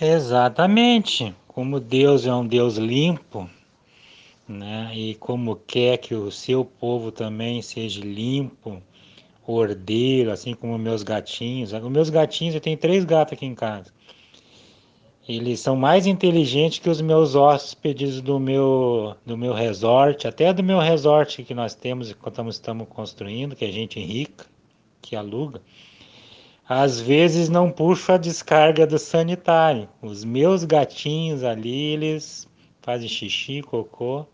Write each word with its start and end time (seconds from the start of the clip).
Exatamente. 0.00 1.34
Como 1.48 1.80
Deus 1.80 2.26
é 2.26 2.34
um 2.34 2.46
Deus 2.46 2.76
limpo, 2.76 3.48
né? 4.46 4.92
E 4.94 5.14
como 5.14 5.56
quer 5.56 5.96
que 5.96 6.14
o 6.14 6.30
seu 6.30 6.64
povo 6.64 7.10
também 7.10 7.62
seja 7.62 8.04
limpo, 8.04 8.82
ordeiro, 9.46 10.30
assim 10.30 10.54
como 10.54 10.76
meus 10.76 11.02
gatinhos. 11.02 11.72
Os 11.72 11.90
meus 11.90 12.10
gatinhos, 12.10 12.54
eu 12.54 12.60
tenho 12.60 12.76
três 12.76 13.04
gatos 13.04 13.32
aqui 13.32 13.46
em 13.46 13.54
casa. 13.54 13.90
Eles 15.26 15.60
são 15.60 15.74
mais 15.74 16.06
inteligentes 16.06 16.78
que 16.78 16.90
os 16.90 17.00
meus 17.00 17.34
hóspedes 17.34 18.20
do 18.20 18.38
meu, 18.38 19.16
do 19.24 19.36
meu 19.36 19.52
resort, 19.52 20.28
até 20.28 20.52
do 20.52 20.62
meu 20.62 20.78
resort 20.78 21.42
que 21.42 21.54
nós 21.54 21.74
temos, 21.74 22.10
enquanto 22.10 22.48
estamos 22.48 22.86
construindo, 22.86 23.56
que 23.56 23.64
a 23.64 23.72
gente 23.72 23.98
rica, 23.98 24.46
que 25.02 25.16
aluga. 25.16 25.60
Às 26.68 27.00
vezes 27.00 27.48
não 27.48 27.70
puxo 27.70 28.10
a 28.10 28.16
descarga 28.16 28.86
do 28.86 28.98
sanitário. 28.98 29.88
Os 30.02 30.24
meus 30.24 30.64
gatinhos 30.64 31.44
ali, 31.44 31.92
eles 31.92 32.48
fazem 32.82 33.08
xixi, 33.08 33.62
cocô 33.62 34.26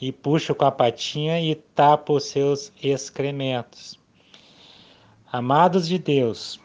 e 0.00 0.10
puxam 0.10 0.56
com 0.56 0.64
a 0.64 0.72
patinha 0.72 1.38
e 1.38 1.54
tapam 1.54 2.16
os 2.16 2.24
seus 2.24 2.72
excrementos. 2.82 4.00
Amados 5.30 5.86
de 5.86 5.98
Deus, 5.98 6.58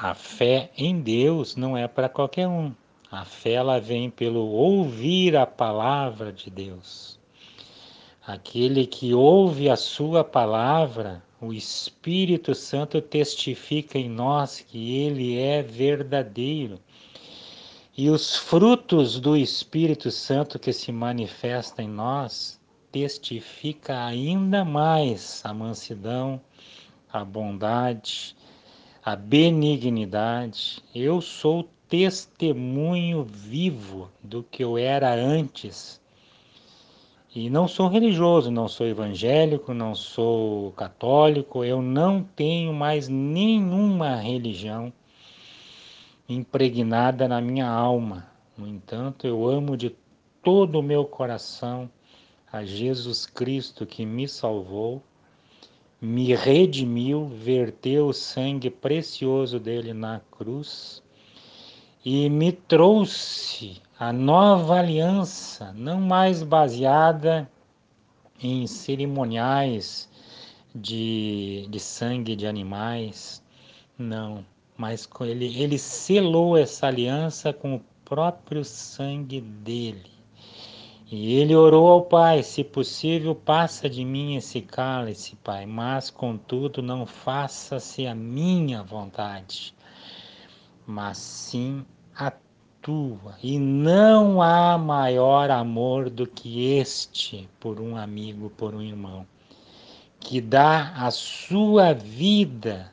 a 0.00 0.14
fé 0.14 0.70
em 0.76 0.98
Deus 1.00 1.54
não 1.54 1.76
é 1.76 1.86
para 1.86 2.08
qualquer 2.08 2.48
um. 2.48 2.72
A 3.10 3.26
fé 3.26 3.52
ela 3.52 3.78
vem 3.78 4.08
pelo 4.08 4.46
ouvir 4.48 5.36
a 5.36 5.46
palavra 5.46 6.32
de 6.32 6.48
Deus. 6.48 7.20
Aquele 8.26 8.86
que 8.86 9.12
ouve 9.12 9.68
a 9.68 9.76
sua 9.76 10.24
palavra, 10.24 11.22
o 11.42 11.52
Espírito 11.52 12.54
Santo 12.54 13.00
testifica 13.00 13.98
em 13.98 14.08
nós 14.08 14.60
que 14.60 14.96
ele 15.00 15.36
é 15.36 15.60
verdadeiro. 15.60 16.78
E 17.98 18.08
os 18.08 18.36
frutos 18.36 19.18
do 19.18 19.36
Espírito 19.36 20.08
Santo 20.12 20.56
que 20.56 20.72
se 20.72 20.92
manifesta 20.92 21.82
em 21.82 21.88
nós 21.88 22.60
testifica 22.92 24.04
ainda 24.04 24.64
mais 24.64 25.40
a 25.44 25.52
mansidão, 25.52 26.40
a 27.12 27.24
bondade, 27.24 28.36
a 29.04 29.16
benignidade. 29.16 30.80
Eu 30.94 31.20
sou 31.20 31.68
testemunho 31.88 33.24
vivo 33.24 34.08
do 34.22 34.44
que 34.44 34.62
eu 34.62 34.78
era 34.78 35.12
antes. 35.12 36.00
E 37.34 37.48
não 37.48 37.66
sou 37.66 37.88
religioso, 37.88 38.50
não 38.50 38.68
sou 38.68 38.86
evangélico, 38.86 39.72
não 39.72 39.94
sou 39.94 40.72
católico, 40.72 41.64
eu 41.64 41.80
não 41.80 42.22
tenho 42.22 42.74
mais 42.74 43.08
nenhuma 43.08 44.16
religião 44.16 44.92
impregnada 46.28 47.26
na 47.26 47.40
minha 47.40 47.66
alma. 47.66 48.26
No 48.56 48.68
entanto, 48.68 49.26
eu 49.26 49.46
amo 49.46 49.76
de 49.76 49.96
todo 50.42 50.78
o 50.78 50.82
meu 50.82 51.04
coração 51.04 51.90
a 52.52 52.64
Jesus 52.64 53.24
Cristo 53.24 53.86
que 53.86 54.04
me 54.04 54.28
salvou 54.28 55.02
me 56.02 56.34
redimiu, 56.34 57.28
verteu 57.28 58.08
o 58.08 58.12
sangue 58.12 58.68
precioso 58.68 59.60
dele 59.60 59.94
na 59.94 60.20
cruz 60.32 61.00
e 62.04 62.28
me 62.28 62.50
trouxe 62.50 63.80
a 64.02 64.12
nova 64.12 64.80
aliança, 64.80 65.72
não 65.74 66.00
mais 66.00 66.42
baseada 66.42 67.48
em 68.42 68.66
cerimoniais 68.66 70.10
de, 70.74 71.68
de 71.70 71.78
sangue 71.78 72.34
de 72.34 72.44
animais, 72.44 73.40
não, 73.96 74.44
mas 74.76 75.08
ele, 75.20 75.56
ele 75.56 75.78
selou 75.78 76.56
essa 76.56 76.88
aliança 76.88 77.52
com 77.52 77.76
o 77.76 77.84
próprio 78.04 78.64
sangue 78.64 79.40
dele. 79.40 80.10
E 81.08 81.34
ele 81.34 81.54
orou 81.54 81.86
ao 81.86 82.02
Pai: 82.02 82.42
Se 82.42 82.64
possível, 82.64 83.36
passa 83.36 83.88
de 83.88 84.04
mim 84.04 84.34
esse 84.34 84.60
cálice, 84.62 85.36
Pai, 85.44 85.64
mas 85.64 86.10
contudo 86.10 86.82
não 86.82 87.06
faça-se 87.06 88.04
a 88.08 88.16
minha 88.16 88.82
vontade, 88.82 89.72
mas 90.84 91.18
sim 91.18 91.84
a 92.16 92.32
tua. 92.82 93.36
E 93.42 93.58
não 93.58 94.42
há 94.42 94.76
maior 94.76 95.50
amor 95.50 96.10
do 96.10 96.26
que 96.26 96.74
este 96.74 97.48
por 97.58 97.80
um 97.80 97.96
amigo, 97.96 98.50
por 98.50 98.74
um 98.74 98.82
irmão, 98.82 99.24
que 100.20 100.40
dá 100.40 100.92
a 100.96 101.10
sua 101.10 101.92
vida 101.94 102.92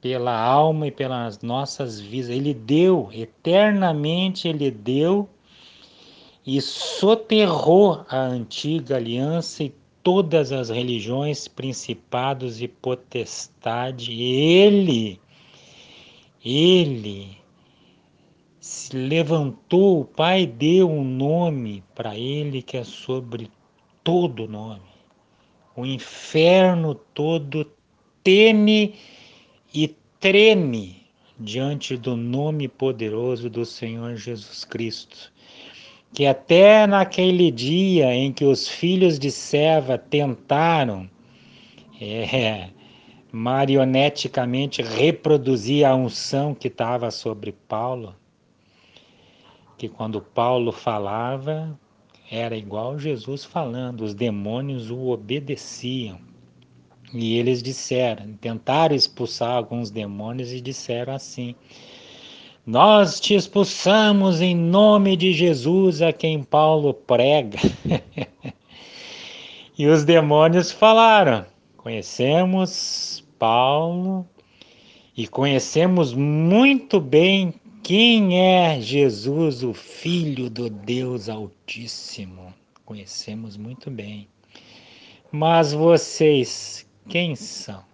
pela 0.00 0.38
alma 0.38 0.88
e 0.88 0.90
pelas 0.90 1.40
nossas 1.40 1.98
vidas. 2.00 2.30
Ele 2.30 2.52
deu, 2.52 3.08
eternamente 3.12 4.48
ele 4.48 4.70
deu 4.70 5.28
e 6.44 6.60
soterrou 6.60 8.04
a 8.08 8.18
antiga 8.18 8.96
aliança 8.96 9.64
e 9.64 9.74
todas 10.02 10.52
as 10.52 10.68
religiões, 10.68 11.48
principados 11.48 12.62
e 12.62 12.68
potestade. 12.68 14.12
Ele, 14.12 15.20
ele 16.44 17.36
se 18.66 18.96
levantou, 18.96 20.00
o 20.00 20.04
Pai 20.04 20.44
deu 20.44 20.90
um 20.90 21.04
nome 21.04 21.84
para 21.94 22.16
ele 22.16 22.60
que 22.62 22.76
é 22.76 22.82
sobre 22.82 23.48
todo 24.02 24.48
nome. 24.48 24.82
O 25.76 25.86
inferno 25.86 26.94
todo 26.94 27.70
teme 28.24 28.94
e 29.72 29.94
treme 30.18 31.06
diante 31.38 31.96
do 31.96 32.16
nome 32.16 32.66
poderoso 32.66 33.48
do 33.48 33.64
Senhor 33.64 34.16
Jesus 34.16 34.64
Cristo 34.64 35.32
que 36.12 36.24
até 36.24 36.86
naquele 36.86 37.50
dia 37.50 38.14
em 38.14 38.32
que 38.32 38.44
os 38.44 38.66
filhos 38.66 39.18
de 39.18 39.30
Seva 39.30 39.98
tentaram 39.98 41.08
é, 42.00 42.70
marioneticamente 43.30 44.80
reproduzir 44.80 45.84
a 45.84 45.94
unção 45.94 46.54
que 46.54 46.68
estava 46.68 47.10
sobre 47.10 47.52
Paulo, 47.52 48.14
que 49.76 49.88
quando 49.88 50.20
Paulo 50.20 50.72
falava 50.72 51.78
era 52.30 52.56
igual 52.56 52.98
Jesus 52.98 53.44
falando, 53.44 54.02
os 54.02 54.14
demônios 54.14 54.90
o 54.90 55.08
obedeciam. 55.08 56.18
E 57.14 57.38
eles 57.38 57.62
disseram, 57.62 58.34
tentaram 58.40 58.94
expulsar 58.94 59.56
alguns 59.56 59.90
demônios 59.90 60.52
e 60.52 60.60
disseram 60.60 61.14
assim: 61.14 61.54
nós 62.66 63.20
te 63.20 63.32
expulsamos 63.32 64.40
em 64.40 64.52
nome 64.52 65.16
de 65.16 65.32
Jesus 65.32 66.02
a 66.02 66.12
quem 66.12 66.42
Paulo 66.42 66.92
prega. 66.92 67.60
e 69.78 69.86
os 69.86 70.04
demônios 70.04 70.72
falaram: 70.72 71.46
Conhecemos 71.76 73.24
Paulo 73.38 74.26
e 75.16 75.28
conhecemos 75.28 76.12
muito 76.12 77.00
bem 77.00 77.54
quem 77.86 78.40
é 78.40 78.80
Jesus, 78.80 79.62
o 79.62 79.72
Filho 79.72 80.50
do 80.50 80.68
Deus 80.68 81.28
Altíssimo. 81.28 82.52
Conhecemos 82.84 83.56
muito 83.56 83.92
bem. 83.92 84.26
Mas 85.30 85.72
vocês, 85.72 86.84
quem 87.08 87.36
são? 87.36 87.84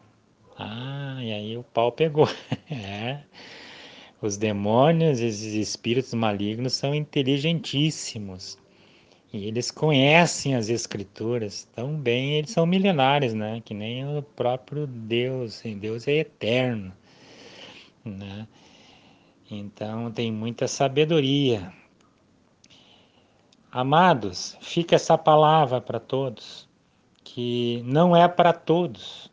Ah, 0.56 1.18
e 1.20 1.30
aí 1.30 1.58
o 1.58 1.62
pau 1.62 1.92
pegou. 1.92 2.26
é. 2.72 3.20
Os 4.22 4.38
demônios, 4.38 5.20
esses 5.20 5.52
espíritos 5.52 6.14
malignos 6.14 6.72
são 6.72 6.94
inteligentíssimos. 6.94 8.56
E 9.30 9.44
eles 9.46 9.70
conhecem 9.70 10.54
as 10.54 10.70
escrituras 10.70 11.68
tão 11.74 11.94
bem, 11.96 12.38
eles 12.38 12.52
são 12.52 12.64
milenares, 12.64 13.34
né? 13.34 13.60
Que 13.62 13.74
nem 13.74 14.06
o 14.16 14.22
próprio 14.22 14.86
Deus. 14.86 15.62
Deus 15.78 16.08
é 16.08 16.12
eterno, 16.12 16.94
né? 18.02 18.48
Então 19.54 20.10
tem 20.10 20.32
muita 20.32 20.66
sabedoria. 20.66 21.70
Amados, 23.70 24.56
fica 24.62 24.96
essa 24.96 25.18
palavra 25.18 25.78
para 25.78 26.00
todos, 26.00 26.66
que 27.22 27.82
não 27.84 28.16
é 28.16 28.26
para 28.26 28.54
todos 28.54 29.30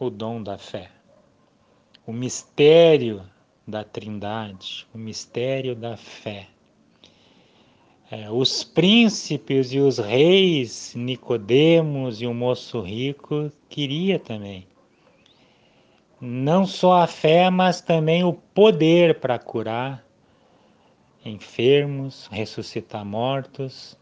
o 0.00 0.10
dom 0.10 0.42
da 0.42 0.58
fé. 0.58 0.90
O 2.04 2.12
mistério 2.12 3.22
da 3.64 3.84
Trindade, 3.84 4.84
o 4.92 4.98
mistério 4.98 5.76
da 5.76 5.96
fé. 5.96 6.48
É, 8.10 8.28
os 8.28 8.64
príncipes 8.64 9.72
e 9.72 9.78
os 9.78 9.98
reis, 9.98 10.92
Nicodemos 10.96 12.20
e 12.20 12.26
o 12.26 12.34
moço 12.34 12.80
rico, 12.80 13.52
queria 13.68 14.18
também. 14.18 14.66
Não 16.22 16.66
só 16.66 17.00
a 17.00 17.06
fé, 17.06 17.48
mas 17.48 17.80
também 17.80 18.22
o 18.22 18.34
poder 18.34 19.20
para 19.20 19.38
curar 19.38 20.04
enfermos, 21.24 22.28
ressuscitar 22.30 23.06
mortos, 23.06 23.98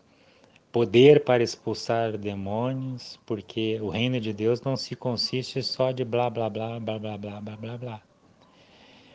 poder 0.72 1.22
para 1.22 1.44
expulsar 1.44 2.18
demônios, 2.18 3.20
porque 3.24 3.78
o 3.80 3.88
reino 3.88 4.20
de 4.20 4.32
Deus 4.32 4.60
não 4.62 4.76
se 4.76 4.96
consiste 4.96 5.62
só 5.62 5.92
de 5.92 6.04
blá 6.04 6.28
blá 6.28 6.50
blá 6.50 6.80
blá 6.80 6.98
blá 6.98 7.18
blá 7.18 7.40
blá 7.40 7.56
blá 7.56 7.78
blá. 7.78 8.02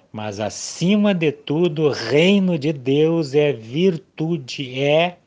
Mas 0.10 0.40
acima 0.40 1.14
de 1.14 1.34
tudo, 1.34 1.88
o 1.88 1.90
reino 1.90 2.58
de 2.58 2.72
Deus 2.72 3.36
é 3.36 3.52
virtude, 3.52 4.80
é 4.82 5.18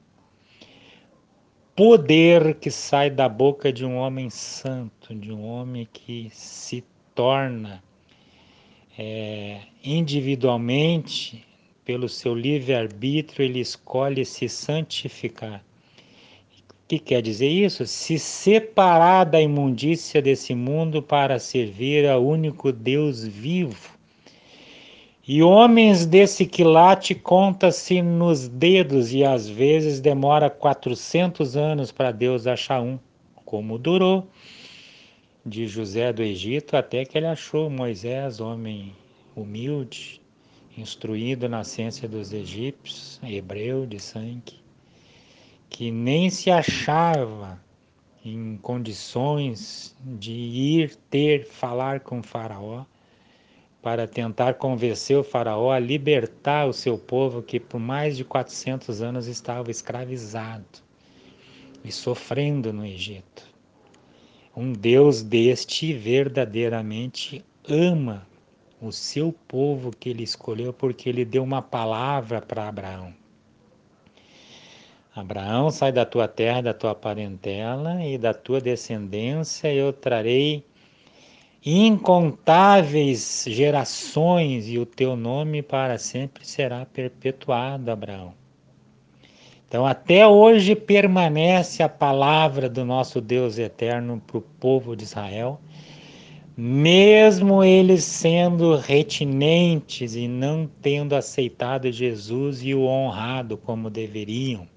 poder 1.75 2.55
que 2.55 2.71
sai 2.71 3.11
da 3.11 3.29
boca 3.29 3.71
de 3.71 3.85
um 3.85 3.97
homem 3.97 4.31
santo, 4.31 5.15
de 5.15 5.31
um 5.31 5.45
homem 5.45 5.87
que 5.93 6.31
se 6.33 6.83
torna 7.17 7.83
é, 8.97 9.59
individualmente, 9.83 11.43
pelo 11.85 12.09
seu 12.09 12.35
livre-arbítrio, 12.35 13.45
ele 13.45 13.59
escolhe 13.61 14.25
se 14.25 14.49
santificar. 14.49 15.65
O 16.61 16.89
que 16.89 16.99
quer 16.99 17.23
dizer 17.23 17.49
isso? 17.49 17.87
Se 17.87 18.19
separar 18.19 19.25
da 19.25 19.41
imundícia 19.41 20.23
desse 20.23 20.55
mundo 20.55 21.03
para 21.03 21.39
servir 21.39 22.09
ao 22.09 22.25
único 22.25 22.71
Deus 22.71 23.27
vivo. 23.27 23.97
E 25.27 25.43
homens 25.43 26.07
desse 26.07 26.47
quilate 26.47 27.13
conta-se 27.15 28.01
nos 28.01 28.47
dedos 28.47 29.13
e 29.13 29.25
às 29.25 29.49
vezes 29.49 30.01
demora 30.01 30.49
400 30.49 31.57
anos 31.57 31.91
para 31.91 32.13
Deus 32.13 32.47
achar 32.47 32.81
um, 32.81 32.97
como 33.45 33.77
durou 33.79 34.29
de 35.47 35.69
José 35.69 36.13
do 36.13 36.25
Egito 36.25 36.77
até 36.77 37.05
que 37.05 37.17
ele 37.17 37.29
achou 37.29 37.71
Moisés, 37.71 38.41
homem 38.41 38.93
humilde, 39.37 40.21
instruído 40.77 41.49
na 41.49 41.63
ciência 41.63 42.09
dos 42.09 42.33
egípcios, 42.33 43.21
hebreu 43.23 43.87
de 43.87 44.01
sangue, 44.01 44.61
que 45.71 45.93
nem 45.93 46.31
se 46.31 46.51
achava 46.51 47.63
em 48.25 48.57
condições 48.57 49.95
de 50.05 50.33
ir 50.33 50.97
ter, 51.09 51.47
falar 51.47 52.01
com 52.01 52.25
Faraó, 52.25 52.85
para 53.81 54.09
tentar 54.09 54.55
convencer 54.55 55.17
o 55.17 55.23
Faraó 55.23 55.71
a 55.71 55.79
libertar 55.79 56.67
o 56.67 56.73
seu 56.73 56.99
povo 56.99 57.41
que 57.41 57.61
por 57.61 57.79
mais 57.79 58.17
de 58.17 58.25
400 58.25 59.01
anos 59.01 59.29
estava 59.29 59.71
escravizado 59.71 60.65
e 61.85 61.93
sofrendo 61.93 62.73
no 62.73 62.85
Egito. 62.85 63.56
Um 64.57 64.73
Deus 64.73 65.23
deste 65.23 65.93
verdadeiramente 65.93 67.45
ama 67.69 68.27
o 68.81 68.91
seu 68.91 69.31
povo 69.47 69.91
que 69.91 70.09
ele 70.09 70.23
escolheu, 70.23 70.73
porque 70.73 71.11
ele 71.11 71.27
deu 71.27 71.43
uma 71.43 71.61
palavra 71.61 72.41
para 72.41 72.67
Abraão. 72.67 73.13
Abraão, 75.15 75.71
sai 75.71 75.93
da 75.93 76.07
tua 76.07 76.27
terra, 76.27 76.63
da 76.63 76.73
tua 76.73 76.95
parentela 76.95 78.03
e 78.03 78.17
da 78.17 78.33
tua 78.33 78.59
descendência, 78.59 79.73
eu 79.73 79.93
trarei 79.93 80.65
incontáveis 81.65 83.45
gerações 83.47 84.69
e 84.69 84.79
o 84.79 84.87
teu 84.87 85.17
nome 85.17 85.61
para 85.61 85.99
sempre 85.99 86.47
será 86.47 86.87
perpetuado, 86.87 87.91
Abraão. 87.91 88.46
Então, 89.69 89.85
até 89.85 90.27
hoje 90.27 90.77
permanece 90.77 91.83
a 91.83 91.89
palavra 91.89 92.69
do 92.69 92.85
nosso 92.85 93.21
Deus 93.21 93.59
eterno 93.59 94.23
para 94.25 94.39
o 94.39 94.43
povo 94.43 94.95
de 94.95 95.03
Israel, 95.03 95.61
mesmo 96.57 97.65
eles 97.65 98.05
sendo 98.05 98.77
retinentes 98.77 100.15
e 100.15 100.29
não 100.29 100.71
tendo 100.81 101.17
aceitado 101.17 101.91
Jesus 101.91 102.63
e 102.63 102.75
o 102.75 102.83
honrado 102.83 103.57
como 103.57 103.91
deveriam. 103.91 104.69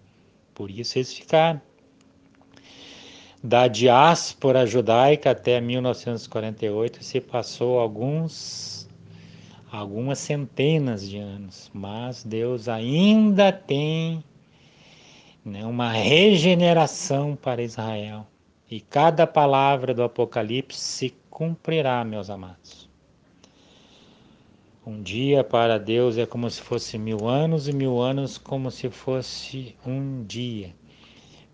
Por 0.55 0.71
isso 0.71 0.97
eles 0.97 1.13
ficaram. 1.13 1.61
Da 3.41 3.67
diáspora 3.67 4.65
judaica 4.65 5.31
até 5.31 5.61
1948 5.61 7.01
se 7.03 7.21
passou 7.21 7.79
alguns 7.79 8.89
algumas 9.71 10.17
centenas 10.17 11.07
de 11.07 11.17
anos, 11.17 11.69
mas 11.73 12.23
Deus 12.23 12.67
ainda 12.67 13.51
tem 13.51 14.23
né, 15.49 15.65
uma 15.65 15.91
regeneração 15.91 17.35
para 17.35 17.61
Israel. 17.61 18.25
E 18.69 18.79
cada 18.79 19.25
palavra 19.25 19.93
do 19.93 20.03
Apocalipse 20.03 20.79
se 20.79 21.13
cumprirá, 21.29 22.03
meus 22.05 22.29
amados. 22.29 22.87
Um 24.85 25.01
dia 25.01 25.43
para 25.43 25.77
Deus 25.77 26.17
é 26.17 26.25
como 26.25 26.49
se 26.49 26.61
fosse 26.61 26.97
mil 26.97 27.27
anos, 27.27 27.67
e 27.67 27.73
mil 27.73 27.99
anos 27.99 28.37
como 28.37 28.71
se 28.71 28.89
fosse 28.89 29.75
um 29.85 30.23
dia. 30.23 30.73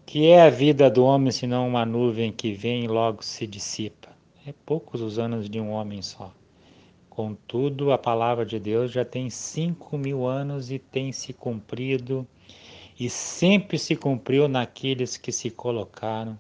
Que 0.06 0.28
é 0.28 0.42
a 0.42 0.50
vida 0.50 0.90
do 0.90 1.04
homem 1.04 1.32
senão 1.32 1.68
uma 1.68 1.86
nuvem 1.86 2.32
que 2.32 2.54
vem 2.54 2.84
e 2.84 2.88
logo 2.88 3.24
se 3.24 3.48
dissipa? 3.48 4.10
É 4.46 4.54
poucos 4.66 5.02
os 5.02 5.18
anos 5.18 5.50
de 5.50 5.60
um 5.60 5.72
homem 5.72 6.02
só. 6.02 6.32
Contudo, 7.10 7.92
a 7.92 7.98
palavra 7.98 8.46
de 8.46 8.60
Deus 8.60 8.92
já 8.92 9.04
tem 9.04 9.30
cinco 9.30 9.98
mil 9.98 10.26
anos 10.28 10.70
e 10.70 10.78
tem 10.78 11.12
se 11.12 11.34
cumprido 11.34 12.28
e 12.98 13.10
sempre 13.10 13.78
se 13.78 13.96
cumpriu 13.96 14.48
naqueles 14.48 15.18
que 15.18 15.32
se 15.32 15.50
colocaram 15.50 16.40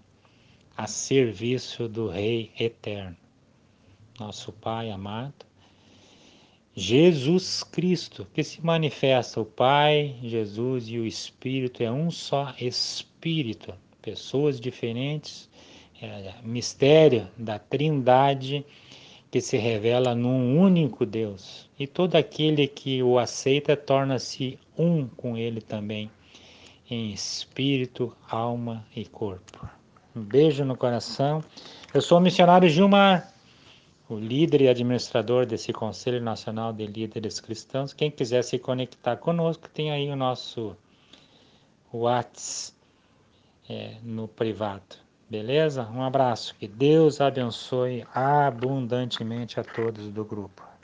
a 0.75 0.87
serviço 0.87 1.87
do 1.87 2.07
Rei 2.07 2.51
eterno, 2.57 3.15
nosso 4.17 4.53
Pai 4.53 4.89
amado, 4.89 5.45
Jesus 6.73 7.63
Cristo, 7.63 8.27
que 8.33 8.43
se 8.43 8.65
manifesta 8.65 9.39
o 9.39 9.45
Pai, 9.45 10.15
Jesus 10.21 10.87
e 10.87 10.97
o 10.97 11.05
Espírito, 11.05 11.83
é 11.83 11.91
um 11.91 12.09
só 12.09 12.53
Espírito, 12.59 13.73
pessoas 14.01 14.59
diferentes, 14.59 15.49
é, 16.01 16.33
mistério 16.43 17.29
da 17.37 17.59
Trindade 17.59 18.65
que 19.31 19.41
se 19.41 19.57
revela 19.57 20.15
num 20.15 20.57
único 20.59 21.05
Deus. 21.05 21.69
E 21.79 21.87
todo 21.87 22.15
aquele 22.15 22.67
que 22.67 23.01
o 23.03 23.17
aceita 23.17 23.75
torna-se 23.75 24.57
um 24.77 25.07
com 25.07 25.37
ele 25.37 25.61
também 25.61 26.09
em 26.89 27.11
espírito, 27.11 28.15
alma 28.29 28.85
e 28.95 29.05
corpo. 29.05 29.67
Um 30.15 30.21
beijo 30.21 30.63
no 30.63 30.77
coração. 30.77 31.43
Eu 31.93 32.01
sou 32.01 32.17
o 32.17 32.21
missionário 32.21 32.69
Gilmar, 32.69 33.33
o 34.07 34.17
líder 34.17 34.61
e 34.61 34.69
administrador 34.69 35.45
desse 35.45 35.73
Conselho 35.73 36.21
Nacional 36.21 36.71
de 36.71 36.85
Líderes 36.85 37.39
Cristãos. 37.39 37.93
Quem 37.93 38.11
quiser 38.11 38.43
se 38.43 38.59
conectar 38.59 39.17
conosco, 39.17 39.69
tem 39.69 39.91
aí 39.91 40.09
o 40.09 40.15
nosso 40.15 40.75
WhatsApp 41.91 42.75
é, 43.69 43.95
no 44.03 44.27
privado. 44.27 45.03
Beleza? 45.29 45.89
Um 45.91 46.03
abraço. 46.03 46.55
Que 46.55 46.67
Deus 46.67 47.19
abençoe 47.19 48.05
abundantemente 48.13 49.59
a 49.59 49.63
todos 49.63 50.09
do 50.09 50.23
grupo. 50.23 50.74